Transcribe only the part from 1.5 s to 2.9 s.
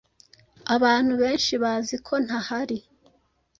bazi ko ntahari